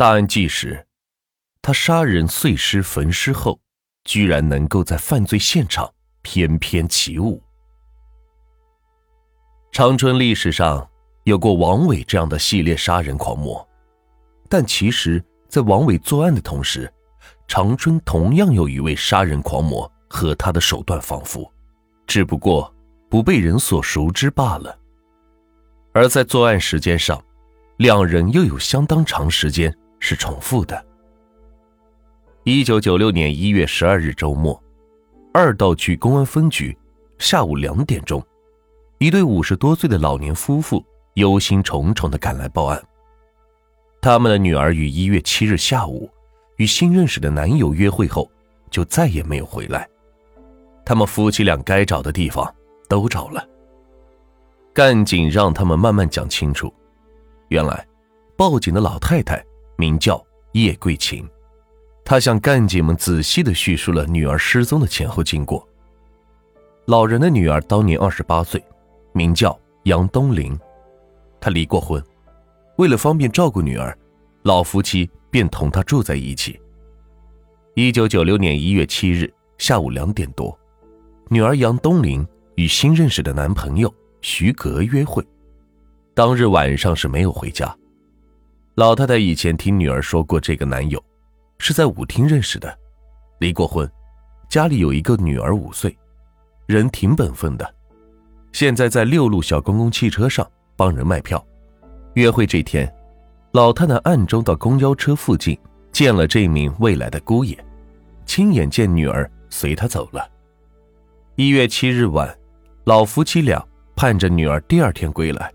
[0.00, 0.86] 大案纪实：
[1.60, 3.60] 他杀人碎尸焚尸后，
[4.04, 5.92] 居然能够在犯罪现场
[6.22, 7.42] 翩翩起舞。
[9.70, 10.88] 长春历史上
[11.24, 13.68] 有过王伟这样的系列杀人狂魔，
[14.48, 16.90] 但其实，在王伟作案的同时，
[17.46, 21.46] 长春同样有一位杀人狂魔和他的手段仿佛，
[22.06, 22.74] 只不过
[23.10, 24.78] 不被人所熟知罢了。
[25.92, 27.22] 而在作案时间上，
[27.76, 29.70] 两人又有相当长时间
[30.00, 30.84] 是重复的。
[32.42, 34.60] 一九九六年一月十二日周末，
[35.32, 36.76] 二道区公安分局
[37.18, 38.20] 下午两点钟。
[38.98, 42.82] 一对五十多岁的老年夫妇忧心忡忡的赶来报案。
[44.02, 46.10] 他们的女儿于一月七日下午
[46.56, 48.30] 与新认识的男友约会后，
[48.70, 49.88] 就再也没有回来。
[50.84, 52.54] 他们夫妻俩该找的地方
[52.88, 53.46] 都找了。
[54.72, 56.72] 干警让他们慢慢讲清楚。
[57.48, 57.86] 原来，
[58.36, 59.44] 报警的老太太
[59.80, 61.26] 名叫叶桂琴，
[62.04, 65.66] 她向干警们仔细的叙述了女儿失踪的前后经过。
[66.84, 68.62] 老人的女儿当年二十八岁。
[69.12, 70.56] 名叫杨东林，
[71.40, 72.00] 她离过婚，
[72.76, 73.96] 为了方便照顾女儿，
[74.42, 76.60] 老夫妻便同他住在一起。
[77.74, 79.28] 一九九六年一月七日
[79.58, 80.56] 下午两点多，
[81.28, 85.26] 女儿杨东林与新认识的男朋友徐格约会，
[86.14, 87.76] 当日晚上是没有回家。
[88.76, 91.02] 老太太以前听女儿说过，这个男友
[91.58, 92.78] 是在舞厅认识的，
[93.38, 93.90] 离过婚，
[94.48, 95.96] 家里有一个女儿五岁，
[96.66, 97.74] 人挺本分的。
[98.52, 101.44] 现在在六路小公共汽车上帮人卖票。
[102.14, 102.90] 约会这天，
[103.52, 105.58] 老太太暗中到公交车附近
[105.92, 107.58] 见了这名未来的姑爷，
[108.24, 110.28] 亲眼见女儿随他走了。
[111.34, 112.32] 一月七日晚，
[112.84, 113.64] 老夫妻俩
[113.96, 115.52] 盼着女儿第二天归来，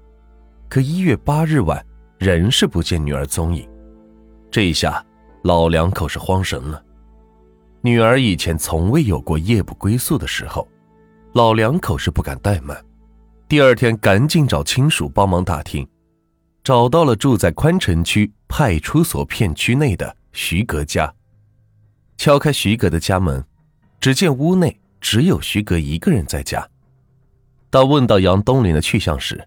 [0.70, 1.84] 可一月八日晚
[2.18, 3.68] 仍是不见女儿踪影。
[4.52, 5.04] 这一下，
[5.44, 6.84] 老两口是慌神了。
[7.82, 10.68] 女儿以前从未有过夜不归宿的时候。
[11.34, 12.82] 老两口是不敢怠慢，
[13.50, 15.86] 第二天赶紧找亲属帮忙打听，
[16.64, 21.14] 找到了住在宽城区派出所片区内的徐格家。
[22.18, 23.44] 敲开徐格的家门，
[24.00, 26.66] 只见屋内只有徐格一个人在家。
[27.70, 29.46] 当问到杨东林的去向时，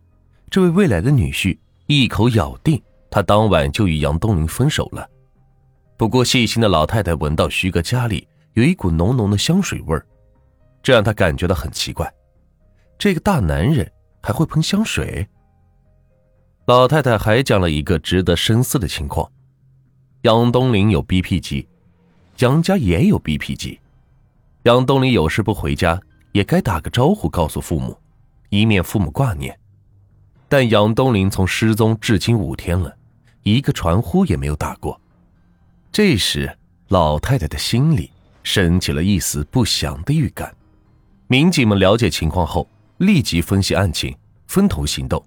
[0.50, 1.56] 这位未来的女婿
[1.91, 5.09] 一口咬定他当晚就与杨东林分手了。
[5.97, 10.06] 不过细心的老太太闻到徐哥家里有一股浓浓的香水味儿。
[10.82, 12.12] 这让他感觉到很奇怪，
[12.98, 13.91] 这个大男人
[14.22, 15.27] 还会喷香水。
[16.66, 19.27] 老太太还讲了一个值得深思的情况：
[20.22, 21.66] 杨东林有 BP 机，
[22.41, 23.81] 杨家也有 BP 机。
[24.65, 25.98] 杨东林有事不回家，
[26.32, 27.97] 也该打个招呼告诉父母，
[28.50, 29.59] 以免父母挂念。
[30.48, 32.97] 但杨东林从失踪至今五天了，
[33.42, 34.98] 一个传呼也没有打过。
[35.92, 36.56] 这时，
[36.88, 38.10] 老太太的心里
[38.42, 40.54] 升起了一丝不祥的预感。
[41.26, 42.66] 民警们了解情况后，
[42.97, 44.16] 立即分析案情，
[44.47, 45.22] 分头行动。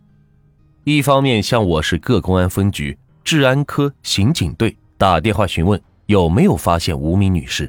[0.84, 7.68] 一方面向我市各公安分局治安科刑警队打电话询问有没有发现无名女士；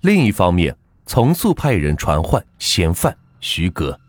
[0.00, 4.00] 另一方面，从速派人传唤嫌犯徐格。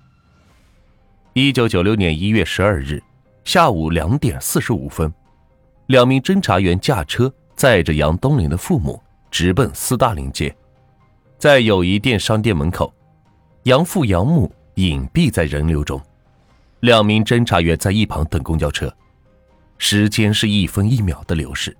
[1.36, 3.02] 一九九六年一月十二日
[3.44, 5.12] 下午两点四十五分，
[5.88, 9.02] 两名侦查员驾车载着杨东林的父母
[9.32, 10.56] 直奔斯大林街，
[11.40, 12.94] 在友谊店商店门口。
[13.64, 16.00] 杨父杨母隐蔽在人流中，
[16.82, 18.94] 两名侦查员在一旁等公交车。
[19.80, 21.76] 时间是一分一秒的流逝，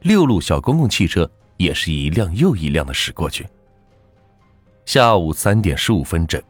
[0.00, 3.46] 六路小公共汽车也是一辆又一辆的驶过去。
[4.84, 6.42] 下午三点十五分整，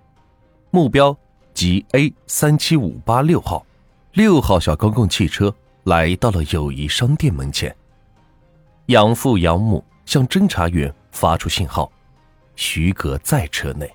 [0.70, 1.14] 目标
[1.54, 3.64] 即 A 三七五八六号
[4.12, 5.54] 六号小公共汽车
[5.84, 7.74] 来到了友谊商店门前。
[8.86, 11.90] 养父养母向侦查员发出信号，
[12.56, 13.90] 徐格在车内。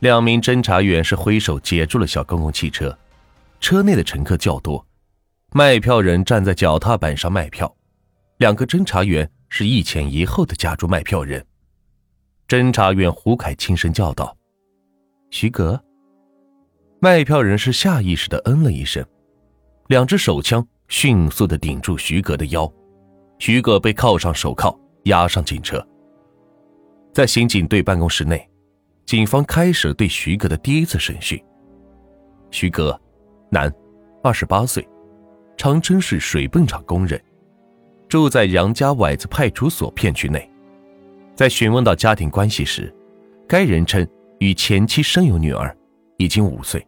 [0.00, 2.98] 两名侦查员是挥手截住了小公共汽车，
[3.60, 4.84] 车内的乘客较多，
[5.52, 7.72] 卖票人站在脚踏板上卖票，
[8.38, 11.44] 两个侦查员是一前一后的夹住卖票人。
[12.48, 14.36] 侦查员胡凯轻声叫道
[15.30, 15.80] ：“徐格。”
[17.04, 19.04] 卖票人是下意识的嗯了一声，
[19.88, 22.66] 两只手枪迅速的顶住徐格的腰，
[23.38, 25.86] 徐格被铐上手铐，押上警车。
[27.12, 28.42] 在刑警队办公室内。
[29.04, 31.38] 警方开始对徐哥的第一次审讯。
[32.50, 32.98] 徐哥，
[33.50, 33.70] 男，
[34.22, 34.88] 二十八岁，
[35.58, 37.22] 长春市水泵厂工人，
[38.08, 40.50] 住在杨家崴子派出所片区内。
[41.36, 42.90] 在询问到家庭关系时，
[43.46, 44.08] 该人称
[44.38, 45.76] 与前妻生有女儿，
[46.16, 46.82] 已经五岁，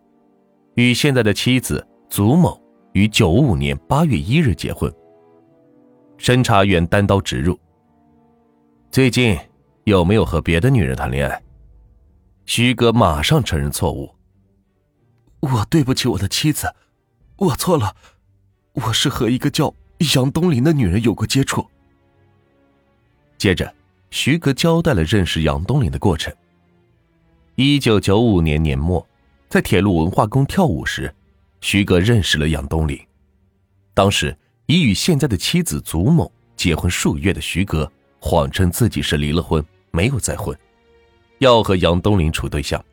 [0.77, 2.61] 与现在的妻子祖某
[2.93, 4.93] 于九五年八月一日结婚。
[6.19, 7.59] 侦查员单刀直入
[8.93, 9.39] ：“最近
[9.85, 11.43] 有没有和别的女人谈恋爱？”
[12.45, 14.15] 徐哥马上承认错误
[15.41, 16.75] ：“我对不起我的妻子，
[17.37, 17.97] 我错了，
[18.75, 19.75] 我是和一个叫
[20.15, 21.67] 杨东林的女人有过接触。”
[23.39, 23.75] 接着，
[24.11, 26.35] 徐哥交代了认识杨东林的过程。
[27.55, 29.07] 一九九五年年末，
[29.49, 31.15] 在铁路文化宫跳舞时，
[31.61, 32.99] 徐哥认识了杨东林。
[33.95, 40.57] 当时已与现在的妻子祖某结婚数月的徐哥，谎称自己是离了婚，没有再婚，
[41.39, 42.85] 要和杨东林处对象。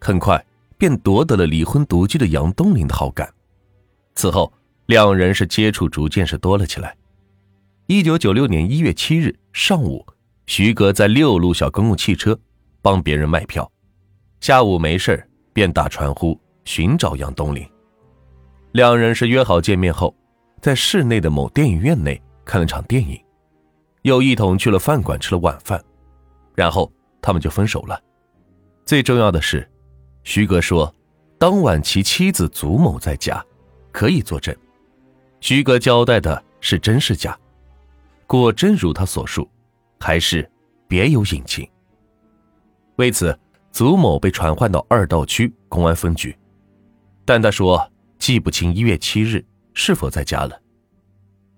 [0.00, 0.44] 很快
[0.78, 3.32] 便夺得了离婚独居的杨东林的好感。
[4.14, 4.52] 此后，
[4.86, 6.96] 两人是接触逐渐是多了起来。
[7.86, 10.04] 一九九六年一月七日上午，
[10.46, 12.38] 徐哥在六路小公共汽车
[12.82, 13.70] 帮别人卖票，
[14.40, 17.66] 下午没事便打传呼寻找杨东林。
[18.72, 20.14] 两人是约好见面后，
[20.60, 23.18] 在市内的某电影院内看了场电影，
[24.02, 25.82] 又一同去了饭馆吃了晚饭，
[26.54, 26.92] 然后
[27.22, 27.98] 他们就分手了。
[28.84, 29.66] 最重要的是，
[30.24, 30.94] 徐哥说，
[31.38, 33.42] 当晚其妻子祖某在家，
[33.90, 34.54] 可以作证。
[35.40, 37.34] 徐哥交代的是真是假？
[38.26, 39.48] 果真如他所述，
[40.00, 40.46] 还是
[40.86, 41.66] 别有隐情。
[42.96, 43.38] 为此，
[43.76, 46.34] 祖某被传唤到二道区公安分局，
[47.26, 49.44] 但他说记不清一月七日
[49.74, 50.58] 是否在家了。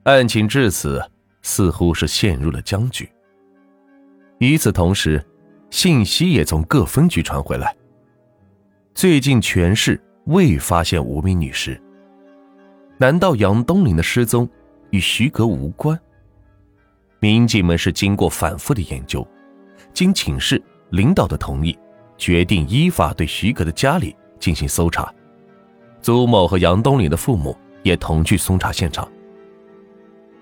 [0.02, 1.00] 案情至此
[1.42, 3.08] 似乎是陷入了僵局。
[4.38, 5.24] 与此同时，
[5.70, 7.72] 信息也从各分局传回来：
[8.94, 11.80] 最近全市未发现无名女尸。
[12.96, 14.50] 难道杨东林的失踪
[14.90, 15.96] 与徐格无关？
[17.20, 19.24] 民警们是经过反复的研究，
[19.94, 20.60] 经请示
[20.90, 21.78] 领导的同意，
[22.18, 25.10] 决定依法对徐格的家里进行搜查。
[26.02, 29.10] 祖某和杨东林的父母也同去搜查现场。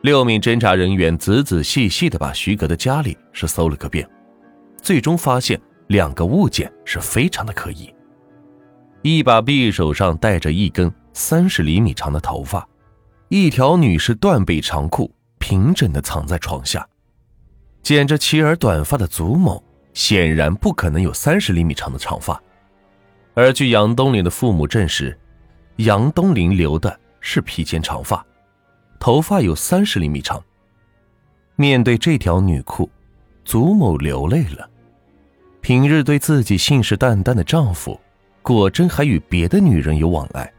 [0.00, 4.08] 六名侦查人员仔仔细细的把徐格的家里是搜了个遍，
[4.82, 7.94] 最终发现两个物件是非常的可疑：
[9.02, 12.66] 一把匕首上戴着一根三十厘米长的头发，
[13.28, 15.12] 一条女士断背长裤。
[15.38, 16.84] 平整的藏在床下，
[17.80, 19.62] 剪着齐耳短发的祖某
[19.96, 22.38] 显然不可能有三十厘米长的长发，
[23.32, 25.18] 而据杨东林的父母证实，
[25.76, 28.22] 杨东林留的是披肩长发，
[29.00, 30.40] 头发有三十厘米长。
[31.56, 32.90] 面对这条女裤，
[33.42, 34.68] 祖母流泪了。
[35.62, 37.98] 平日对自己信誓旦旦的丈夫，
[38.42, 40.52] 果真还与别的女人有往来，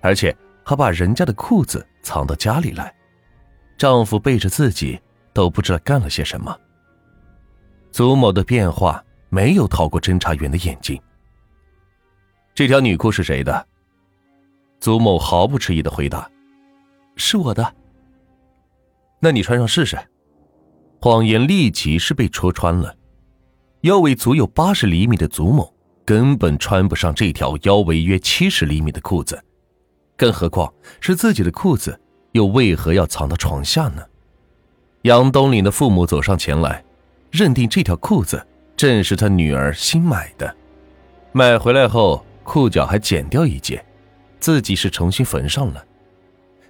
[0.00, 2.92] 而且还把人家的裤子藏到家里来。
[3.78, 5.00] 丈夫背着自己
[5.32, 6.58] 都不知道干了些什么。
[7.92, 11.00] 祖某的变化没有逃过侦查员的眼睛。
[12.54, 13.66] 这条女裤是谁的？
[14.80, 16.28] 祖某毫不迟疑的回答
[17.16, 17.74] ：“是我的。”
[19.20, 19.98] 那你穿上试试。
[21.00, 22.96] 谎言立即是被戳穿了。
[23.82, 25.74] 腰围足有八十厘米的祖某
[26.04, 29.42] 根本穿不上这条腰围约七十厘米的裤子，
[30.16, 32.00] 更何况是自己的裤子。
[32.32, 34.02] 又为何要藏到床下呢？
[35.02, 36.82] 杨东林的父母走上前来，
[37.32, 38.46] 认定这条裤子
[38.76, 40.54] 正是他女儿新买的，
[41.32, 43.84] 买回来后裤脚还剪掉一截，
[44.38, 45.84] 自己是重新缝上了。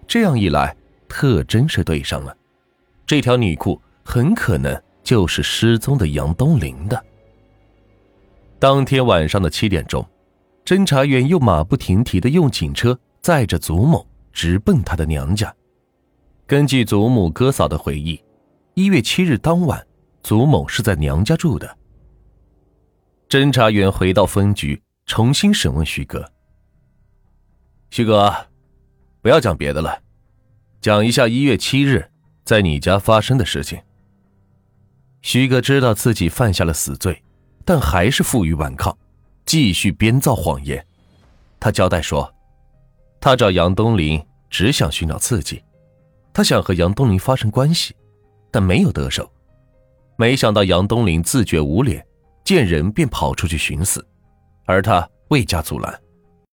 [0.07, 0.75] 这样一来，
[1.09, 2.35] 特征是对上了，
[3.05, 7.05] 这条女裤很可能就是失踪的杨东林的。
[8.59, 10.07] 当天晚上的七点钟，
[10.65, 14.07] 侦查员又马不停蹄的用警车载着祖母。
[14.35, 15.55] 直奔他的娘家。
[16.47, 18.19] 根据祖母哥嫂的回忆，
[18.73, 19.87] 一月七日当晚，
[20.23, 21.79] 祖某是在娘家住的。
[23.29, 26.31] 侦查员回到分局，重新审问徐哥。
[27.91, 28.35] 徐哥，
[29.21, 30.01] 不要讲别的了，
[30.81, 32.11] 讲一下一月七日
[32.45, 33.81] 在你家发生的事情。
[35.23, 37.23] 徐哥知道自己犯下了死罪，
[37.65, 38.97] 但还是负隅顽抗，
[39.47, 40.85] 继续编造谎言。
[41.61, 42.33] 他交代说。
[43.21, 45.63] 他找杨东林只想寻找刺激，
[46.33, 47.95] 他想和杨东林发生关系，
[48.51, 49.33] 但没有得手。
[50.17, 52.05] 没想到杨东林自觉无脸，
[52.45, 54.07] 见人便跑出去寻死，
[54.67, 56.01] 而他未加阻拦。